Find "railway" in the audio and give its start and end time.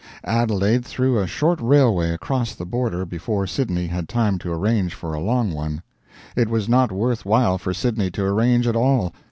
1.61-2.09